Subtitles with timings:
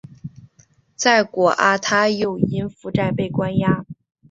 [0.95, 3.85] 在果阿他又因负债被关押。